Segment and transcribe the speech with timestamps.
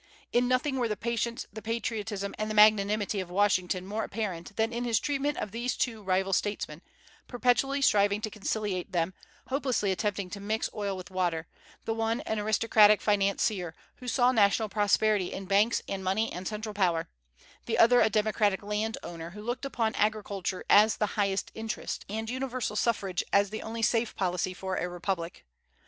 [0.33, 4.73] In nothing were the patience, the patriotism, and the magnanimity of Washington more apparent than
[4.73, 6.81] in his treatment of these two rival statesmen,
[7.27, 9.13] perpetually striving to conciliate them,
[9.49, 11.45] hopelessly attempting to mix oil with water,
[11.85, 16.73] the one an aristocratic financier, who saw national prosperity in banks and money and central
[16.73, 17.07] power;
[17.67, 22.27] the other a democratic land owner, who looked upon agriculture as the highest interest, and
[22.27, 25.45] universal suffrage as the only safe policy for a republic.